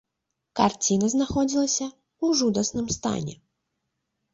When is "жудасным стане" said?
2.43-3.33